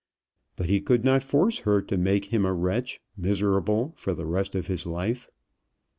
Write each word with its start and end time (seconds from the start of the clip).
But 0.55 0.65
he 0.67 0.81
could 0.81 1.05
not 1.05 1.21
force 1.21 1.59
her 1.59 1.79
to 1.83 1.95
make 1.95 2.33
him 2.33 2.43
a 2.43 2.55
wretch, 2.55 2.99
miserable 3.15 3.93
for 3.95 4.15
the 4.15 4.25
rest 4.25 4.55
of 4.55 4.65
his 4.65 4.87
life! 4.87 5.29